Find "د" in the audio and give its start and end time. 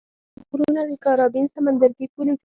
0.89-0.91